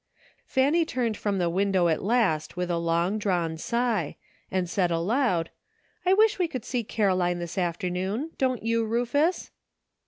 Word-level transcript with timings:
Fanny 0.47 0.83
turned 0.83 1.15
from 1.15 1.37
the 1.37 1.47
window 1.47 1.87
at 1.87 2.01
last 2.01 2.57
with 2.57 2.71
a 2.71 2.77
long 2.79 3.19
drawn 3.19 3.55
sigh, 3.59 4.17
and 4.49 4.67
said 4.67 4.89
aloud:'' 4.89 5.51
I 6.07 6.13
wish 6.15 6.39
we 6.39 6.47
could 6.47 6.65
see 6.65 6.83
Caroline 6.83 7.37
this 7.37 7.55
afternoon; 7.55 8.31
don't 8.39 8.63
you, 8.63 8.83
Rufus?" 8.83 9.51